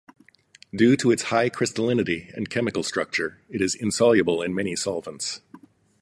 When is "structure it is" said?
2.81-3.75